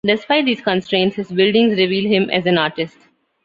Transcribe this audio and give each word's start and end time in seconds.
Despite 0.03 0.45
these 0.45 0.61
constraints 0.61 1.17
his 1.17 1.31
buildings 1.31 1.77
reveal 1.77 2.09
him 2.09 2.27
as 2.31 2.47
an 2.47 2.57
artist. 2.57 2.97